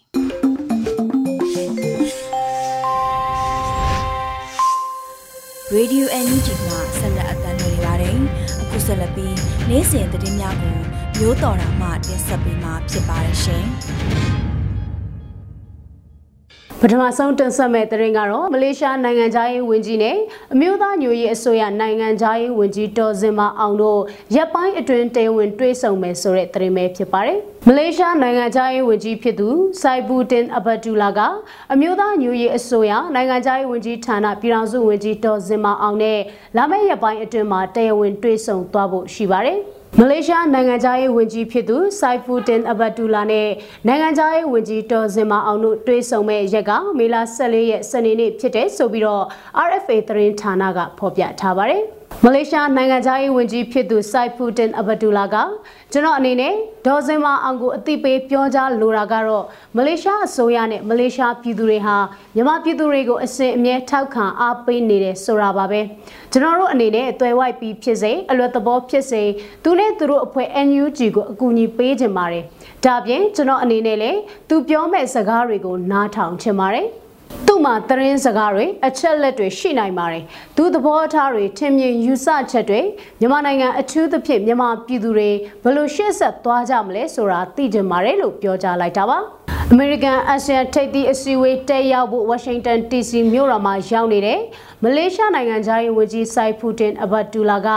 [5.76, 8.16] Radio NUG မှာဆက်လက်အသံလွှင့်နေပါတယ်
[8.62, 9.36] အခုဆက်လက်ပြီး
[9.68, 10.76] နေ့စဉ်သတင်းများကို
[11.18, 13.64] မျိုးတော်တာမှတင်ဆက်ပေးမှာဖြစ်ပါတယ်ရှင်
[16.84, 20.16] ပထမဆုံးတင်ဆက်မဲ့သတင်းကတော့မလေးရှားနိုင်ငံသားရေးဝန်ကြီးနဲ့
[20.52, 24.00] အမျိုးသားညွရေးအစိုးရနိုင်ငံသားရေးဝန်ကြီးဒေါ်စင်မာအောင်တို့
[24.36, 29.48] ရပ်ပိုင်းအတွင်းတဲဝင်တွေးဆုံမယ်ဆိုတဲ့သတင်းပဲဖြစ်ပါတယ်။မလေးရှားနိုင်ငံသားရေးဝန်ကြီးဖြစ်သူ
[29.82, 31.20] စိုက်ဘူတင်အဘဒူလာက
[31.72, 36.20] အမျိုးသားညွရေးအစိုးရနိုင်ငံသားရေးဝန်ကြီးဌာနပြည်ထောင်စုဝန်ကြီးဒေါ်စင်မာအောင်နဲ့
[36.56, 39.60] လာမယ့်ရပ်ပိုင်းအတွင်းမှာတဲဝင်တွေးဆုံသွားဖို့ရှိပါတယ်။
[39.98, 43.48] မလေးရှားနိုင်ငံသားရေးဝန်ကြီးဖြစ်သူစိုက်ဖူတင်အဘဒူလာနဲ့
[43.86, 49.24] နိုင်ငံသားရေးဝန်ကြီးတော်စင်မအောင်တို့တွေ့ဆုံမဲ့ရက်ကမေလ14ရက်စနေနေ့ဖြစ်တဲ့ဆိုပြီးတော့
[49.68, 51.82] RFA သတင်းဌာနကဖော်ပြထားပါတယ်။
[52.20, 55.36] မလေးရှားနိုင်ငံသားရေးဝန်ကြီးဖြစ်သူစိုက်ဖူတင်အဘဒူလာက
[55.92, 56.54] ကျွန်တော်အနေနဲ့
[56.86, 59.44] ဒေါ်စင်မာအောင်ကိုအသိပေးပြောကြားလိုတာကတော့
[59.76, 61.96] မလေးရှားအစိုးရနဲ့မလေးရှားပြည်သူတွေဟာ
[62.34, 65.80] မြန်မာပြည်သူတွေကိုအစဉ်အမြဲထောက်ခံအားပေးနေတယ်ဆိုတာပါပဲ
[66.32, 69.22] ကျွန်တော်တို့အနေနဲ့အသွယ်ဝိုက်ပြီးဖြစ်စေအလွတ်သဘောဖြစ်စေ
[69.64, 72.44] သူနဲ့သူတို့အဖွဲ့ NUG ကိုအကူအညီပေးချင်ပါတယ်
[72.84, 76.86] ဒါပြင်ကျွန်တော်အနေနဲ့လည်းသူပြောမဲ့စကားတွေကိုနားထောင်ချင်ပါတယ်
[77.46, 80.24] သူ့မှာသတင်းစကားတွေအချက်လက်တွေရှိနိုင်ပါတယ်။
[80.56, 82.80] သူသဘောထားတွေထင်မြင်ယူဆချက်တွေ
[83.20, 85.30] မြန်မာနိုင်ငံအထူးသဖြင့်မြန်မာပြည်သူတွေ
[85.62, 89.18] ဘယ်လိုရှေ့ဆက်သွားကြမလဲဆိုတာသိကြပါတယ်လို့ပြောကြားလိုက်တာပါ။
[89.74, 94.40] American ASEAN ထိပ်သီးအစည်းအဝေးတက်ရောက်ဖို့ Washington DC မြို့တော်မှာရောက်နေတဲ့
[94.82, 97.68] မလေးရှားနိုင်ငံသားရေးဝန်ကြီးဆိုင်ဖူတင်အဘတ်တူလာက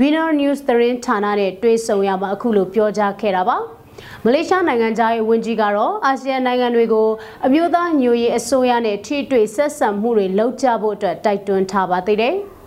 [0.00, 3.58] Winner News သတင်းဌာနနဲ့တွေ့ဆုံရမှာအခုလိုပြောကြားခဲ့တာပါ။
[4.24, 7.08] မလေးရှားနိုင်ငံသားရေးဝန်ကြီးကတော့အာဆီယံနိုင်ငံတွေကို
[7.46, 12.36] အမျိုးသားညွရေးအစိုးရနဲ့ထိတွေ့ဆက်ဆံမှုတွေလုပ်ကြဖို့အတွက်တိုက်တွန်းထားပါသေးတယ်။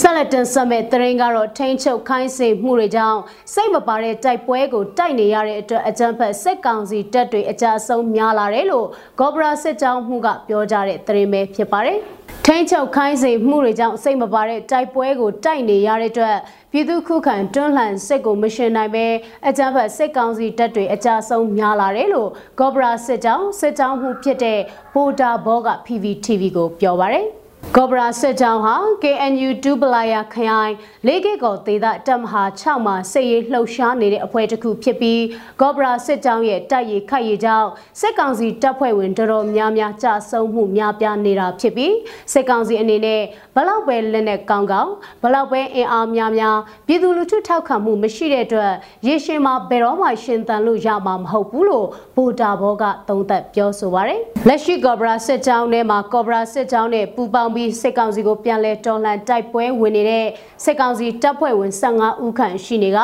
[0.00, 3.20] ဆက်လက်တင်ဆက်မဲ့တရင်ကတော့ထိန်းချုပ်ခိုင်းစေမှုတွေကြောင့်
[3.54, 8.86] စိတ်မပါတဲ့တိုက်ပွဲကိုတိုက်နေရတဲ့အတွက်အကြမ်းဖက်စစ်ကောင်စီတပ်တွေအကြအဆုံးများလာတယ်လို့
[9.18, 11.98] ဂေါဘရာစစ်ကြောင်းမှုကပြောကြတဲ့တရင်ပဲဖြစ်ပါတယ်။
[12.46, 16.36] ထိန်းချုပ်ခိုင်းစေမှုတွေကြောင့်စိတ်မပါတဲ့တိုက်ပွဲကိုတိုက်နေရတဲ့အတွက်
[16.72, 19.06] ပြည်သူခုခံတွန်းလှန်စစ်ကိုမရှင်နိုင်ပဲ
[19.48, 24.58] အကြမ်းဖက်စစ်ကောင်စီတပ်တွေအကြဆုံးများလာတယ်လို့ဂေါဘရာစစ်ကြောင်းစစ်ကြောင်းမှုဖြစ်တဲ့
[24.94, 27.26] ဗိုတာဘောက PVTV ကိုပြောပါရယ်
[27.76, 30.72] ကောဘရာစစ်ကြောင်းဟာ KNU ဒူပလာယာခရိုင်
[31.06, 35.22] လေးကကောဒေသတပ်မဟာ6မှာစစ်ရေးလှုပ်ရှားနေတဲ့အဖွဲ့တစ်ခုဖြစ်ပြီး
[35.60, 37.68] ကောဘရာစစ်ကြောင်းရဲ့တိုက်ရခိုက်ရကြောင်း
[38.00, 41.94] စစ်ကောင်စီတပ်ဖွဲ့ဝင်တော်တော်များများကြာဆုံးမှုများပြားနေတာဖြစ်ပြီး
[42.32, 43.20] စစ်ကောင်စီအနေနဲ့
[43.54, 48.72] ဘလောက်ပဲလက်နဲ့ကောင်းကောင်းဘလောက်ပဲအင်အားများများပြည်သူလူထုထောက်ခံမှုမရှိတဲ့အတွက်
[49.06, 60.26] ရေရှင်မှာဘယ်တော့မှရှင်သန်လို့ရမှာမဟုတ်ဘူးလို့ဗိုတာဘောကသုံးသပ်ပြောဆိုပါရယ်လက်ရှိကောဘရာစစ်ကြောင်းထဲမှာကောဘရာစစ်ကြောင်းနဲ့ပူပေါင်းပြီးစစ်ကောင်စီကိုပြန်လဲတော်လှန်တိုက်ပွဲဝင်နေတဲ့
[60.64, 62.98] စစ်ကောင်စီတပ်ဖွဲ့ဝင်15ဦးခန့်ရှိနေက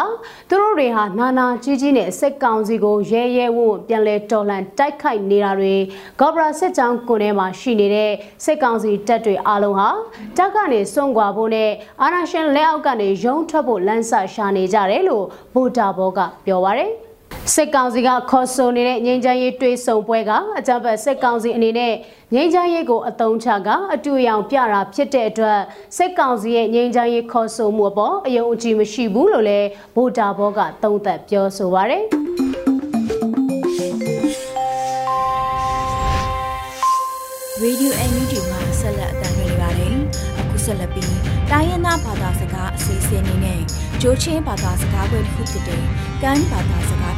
[0.49, 5.75] သူတို့တွေဟာနာနာကြီးကြီးနဲ့စစ်ကောင်စီကိုရဲရဲဝံ့ပြန်လဲတော်လှန်တိုက်ခိုက်နေတာတွေ
[6.21, 8.11] ကောဘရာစစ်ကြောင်းကိုယ်ထဲမှာရှိနေတဲ့
[8.45, 9.89] စစ်ကောင်စီတပ်တွေအားလုံးဟာ
[10.37, 11.71] တပ်ကနေစွန့်ခွာဖို့နဲ့
[12.03, 17.08] အာနာရှင်လက်အောက်ကနေရုံးထွက်ဖို့လမ်းစာရှာနေကြတယ်လို့ဗိုတာဘောကပြောပါရယ်
[17.55, 21.95] စစ်ကောင်စီကခေါ်ဆိုနေတဲ့ငြိမ်းချမ်းရေးတွေးဆုံပွဲကအကြမ်းဖက်စစ်ကောင်စီအနေနဲ့
[22.35, 25.61] ငြိမ်းချမ်းရေးကိုအသုံးချကအတူရောင်ပြတာဖြစ်တဲ့အတွက်
[25.97, 32.05] စစ်ကောင်စီရဲ့ငြိမ်းချမ်းရေးခေါ်ဆိုမှုအပေါ်အယုံအကြည်မရှိဘူးလို့လည်းဗိုတာဘောကသုံးသပ်ပြောဆိုပါရယ်
[37.63, 39.97] ရေဒီယိုအန်ယူဂျီမှာဆက်လက်အသံလွှင့်နေပါတယ်။
[40.39, 41.11] အခုဆက်လက်ပြီး
[41.51, 43.61] တိုင်းရင်းသားဘာသာစကားအစီအစဉ်လေးနဲ့
[44.03, 45.83] ဂျိုးချင်းဘာသာစကားပွဲတစ်ခုဖြစ်တဲ့
[46.23, 47.15] ကန်ဘာသာစကား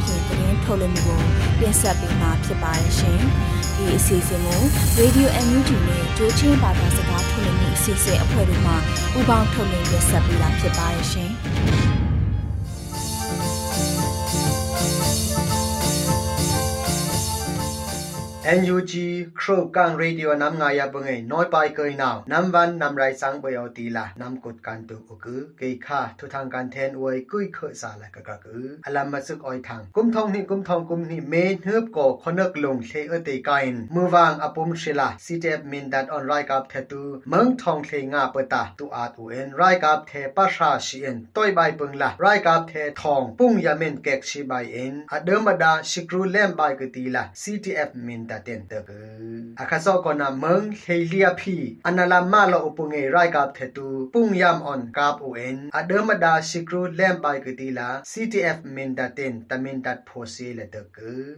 [0.71, 1.19] ထုတ်လွှင့်မှုကို
[1.61, 3.19] တင်ဆက်ပေးမှာဖြစ်ပါတယ်ရှင်။
[3.75, 4.61] ဒီအစီအစဉ်ကို
[4.97, 8.73] ရေဒီယိုအန်ယူဂျီနဲ့ဂျိုးချင်းဘာသာစကားထုတ်လွှင့်မှုအစီအစဉ်အဖွဲ့တို့မှ
[9.11, 11.31] ပူးပေါင်းထုတ်လွှင့်ရဆက်ပေးတာဖြစ်ပါတယ်ရှင်။
[18.43, 18.93] NUG
[19.39, 48.91] ครูกังเรดิโอนำงายปงไงน้อยไปเกยนาวน้ำวันนำไรสังเบยตีละนำกดการตุกอือเกยค่าทุทางการแทนอวยกุยเคอสาละกะกะอืออลัมมาซึกออยทางกุมทองนี่กุมทองกุมนี่เมเฮือบก่อคนึกลงเชเอเตกายนมือวางอปุมศิลาซีเจมินดัดออนไรกับเทตูเมืองทองเทงาเปตาตุอาตูเอ็นไรกับเทปัชาชีเอ็นต้อยใบปงละไรกับเททองปุ้งยาเมนเกกชีใบเอ็นอเดิมดาชิกรูแลมใบกตีละ CTF มินดัดเต็นเตก
[49.59, 60.97] อาคาซอกอนาเมืองเฮเลียพีอันนาลามาลออุปงเงไรกับเทตูปุงยามออนกับโอเอ็นอเดิมดาชิกรูแลมใบกตีละ CTF มินดัดเต็นตมินดัดโพเซเลเตก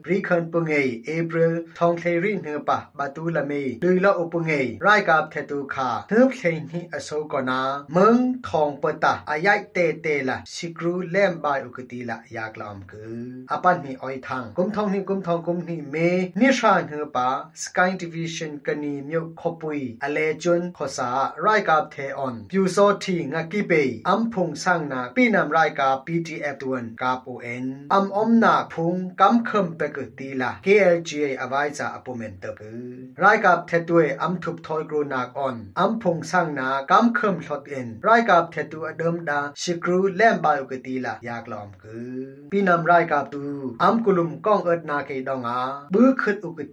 [0.10, 0.72] รีคันปงเง
[1.06, 3.52] เอเปริลทองเทริเนปะบาตูละเม
[3.84, 4.52] ดุยลออุปงเง
[4.84, 7.62] ไรกับเทตูคาเฮืบเคนีอโซกอนา
[7.94, 15.96] เมืองทองเปตาอายายเตเตละชิกรูแลมใบอุกตีละยากลอมคืออปันนี่ออยทางกุมทองนี่กุมทองกุมนี่เม
[16.40, 17.30] นิชานเฮปา
[17.62, 21.10] สกายดิวิชันกนีมิวขบุยอเลจุนขอสา
[21.42, 23.72] ไรการเทออนพิวโซทีงกิเบ
[24.10, 32.84] อัมพงสร้างนาปีนำรายการกับ PDF ตวนกับโอเอ็นอัมอมนาพุงกำคมไปกตีละ KLGA อวัยจะอปุเมนเตบือ
[33.20, 42.14] ไรการเทตัวอัมทุบทอยกรูนักออนอัมพงสร้างนากำคำมลดเอ็นรายการเทตัวเดิมดาสิกรูแลมบายกตีละยากลอมคือ
[42.52, 43.44] ปีนำรายการตู
[43.84, 45.60] อัมกุลุมก้องเอิดนาเกดองอา
[45.94, 46.60] บื้อขึ้นอุก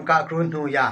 [0.00, 0.86] ำกะกรุนหูยา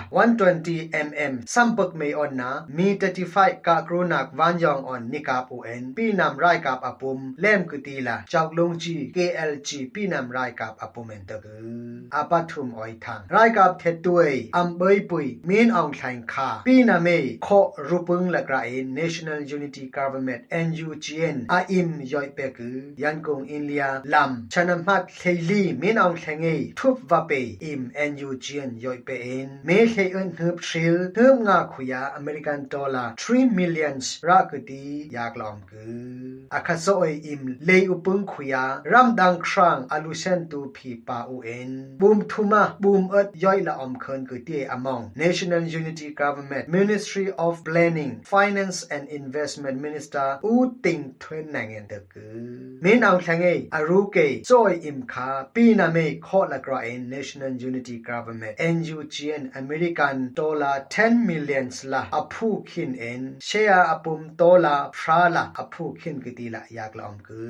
[0.47, 2.89] 120 mm สัมปกเมออนนามี
[3.29, 17.09] 35กะกรุนักวันยองออนนิกาปูเอ็นปีนำไรกับอปุมเล่มกุตีละจากลงจี KLG ปีนำไรกับอปุมเอนตะกืออาปัทุมออยทางไรกับเทตุยอัมเบยปุยมีนอองไทงคาปีนาเม
[17.47, 18.69] ขอรูปงละกระเอ
[18.99, 26.47] National Unity Government NUGN อาอิมย่อยเปกือยันกงอินเลียลำชนะมัดเคลีมีนอองไทงเอ
[26.79, 27.33] ทุบวาเป
[27.65, 33.97] อิม NUGN ยอยเปเอ็นเมเคเอินฮึบชิลเฮึบงาขุยาอเมริกันดอลลาร์3 million
[34.29, 34.85] รากตี
[35.17, 50.55] ยากลอมกืออาคาโซเออิมเลอุปงขุยารัมดังครางอลูเซนตูพีปาอูเอ็นบูมทุมาบูมเอิดย่อยละอมเคินกือเตียอมอง National Unity Government Ministry of Planning Finance and Investment Minister อู
[50.85, 54.51] ติงทวนนังเอ็นเดกือเมนเอาแทงเออารูเกโซ
[54.85, 64.91] อิมคาปีนาเมขอละกราเอ็น National Unity Government NUGN American dollar 10 millions la aphu khin en share apum dollar
[65.01, 67.41] phrala aphu khin kitila yaklom ku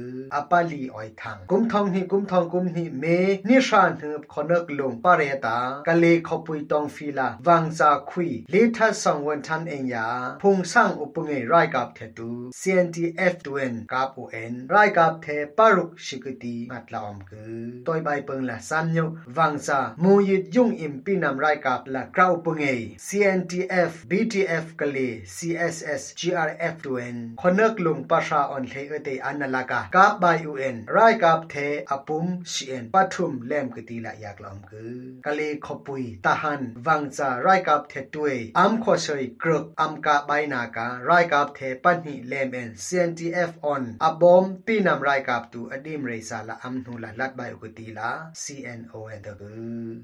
[0.40, 4.70] apali oi thang kum thong hi kum thong kum hi me ni shan hu khonak
[4.78, 10.06] lung pareta kale khopui tong fila wangza khui le tha song wan than en ya
[10.42, 15.36] phung sang upunge rai kap the tu CNTF tuen kap o en rai kap the
[15.58, 17.42] paruk shikiti matlaom ku
[17.86, 19.06] toy bai peng la sam nyu
[19.52, 26.16] wangza mu yit yung im pinam rai kap la krau punge CNTF BTF kale CSS
[26.16, 31.84] GRF tuen khonak lung pasha on the ate analaka kap bai UN rai kap the
[31.84, 38.52] apum CN pathum lem kitila yaklom ku kale khopui tahan wangza rai kap the tue
[38.54, 42.72] am kho soi kruk am ka bai na ka rai kap the panhi lem en
[42.72, 47.52] CNTF on abom pinam rai kap tu adim reisa la am nu la lat bai
[47.52, 49.02] ukutila CNO
[49.40, 49.46] บอ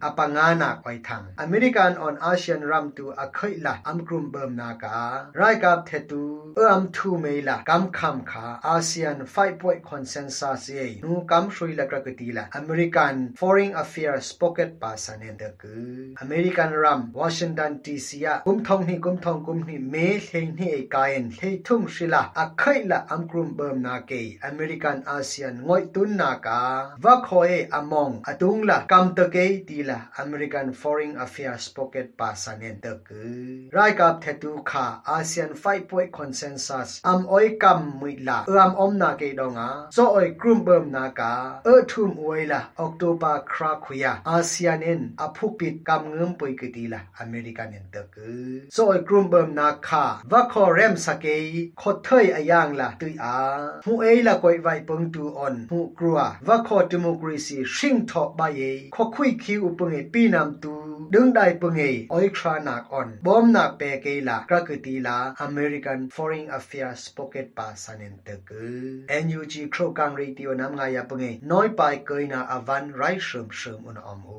[0.05, 4.99] อปังงานาควยทังอเมริกันออนอาเซียนรัมตูอเคยละอัมกรุมเบิมนากา
[5.37, 6.25] ไรกับเทตู
[6.57, 24.13] เอออัมทูเมละกำคำขาอาเซียนไฟปวยคอนเซนซัสเยนูกำช่วยละกระกตีละอเมริกัน foreign affairs pocket ปาสันเนเดกืออเมริกันรัมวอชิงตันดีซีอกุมทองนี่กุมทองกุมนี่เมเฮนี่ไอกายนเลทุ่งศิละอเคยละอัมกรุมเบิมนาเก
[24.45, 26.61] อเมริกันอาเซียนงอยตุนนากา
[27.05, 35.55] วักคอยอมองอตุงละกำ ti la American foreign affairs pocket pa sanen de ku rai kap thetu kha ASEAN
[35.57, 40.35] 5 point consensus am oi kam mui la am om na ke donga so oi
[40.41, 46.07] krum bum na ka e thum oi la october kra khuya ASEAN in aphupit kam
[46.15, 50.05] ngum poi ke ti la American in de ku so oi krum bum na kha
[50.25, 53.35] va kho rem sake kho thai ayang la tui a
[53.85, 58.25] hu ei la koi vai pung tu on hu krua va kho democracy shing tho
[58.39, 60.74] ba ye kho khui khi upung e pi nam tu
[61.16, 61.82] ดึงได้ปุงเอ
[62.14, 74.38] ออยครานักอ่อนบอมนักเปเกลากระกตีลา American Foreign Affairs Pocket ปาสันเนตกือ NUG โครกังรีติโอนำงายปุงเอน้อยไปเกยนาอวันไรเชิมเชิมอุนอมหู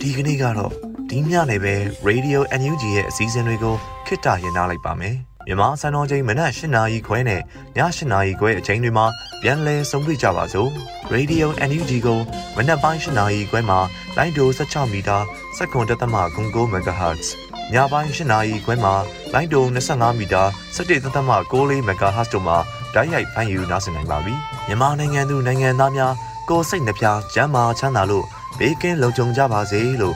[0.00, 0.72] ဒီကနေ့ကတော့
[1.10, 1.74] ဒီညနေပဲ
[2.08, 3.74] Radio NUG ရဲ့အစည်းအဝေးကို
[4.06, 7.42] ခਿੱတရနာလိုက်ပါမယ်မြန်မာစံတော်ချိန်မနက်၈နာရီခွဲနဲ့ည
[7.76, 9.06] ၈နာရီခွဲအချိန်တွေမှာ
[9.41, 10.69] ပြန်လည်ဆုံးဖြတ်ကြပါစို့
[11.13, 12.19] Radio NUG ကို
[12.55, 13.79] မနက်ပိုင်း၈နာရီခွဲမှာ
[14.17, 15.17] လိုင်းဒို16မီတာ
[15.57, 17.27] 7.3 MHz
[17.73, 18.93] ညပိုင်း၈နာရီခွဲမှာ
[19.33, 20.43] လိုင်းဒို25မီတာ
[20.75, 22.57] 17.6 MHz တို့မှာ
[22.93, 24.33] ဓာတ်ရိုက်ဖမ်းယူနားဆင်နိုင်ပါပြီ။
[24.67, 26.13] မြန်မာနိုင်ငံသူနိုင်ငံသားများ
[26.49, 28.25] ကိုယ်စိတ်နှပြကျန်းမာချမ်းသာလို့
[28.59, 30.15] ဘေးကင်းလုံခြုံကြပါစေလို့